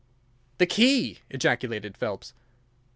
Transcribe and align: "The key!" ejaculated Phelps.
"The 0.57 0.65
key!" 0.65 1.19
ejaculated 1.29 1.95
Phelps. 1.95 2.33